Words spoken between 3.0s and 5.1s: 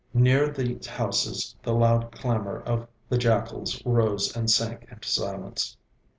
the jackals rose and sank into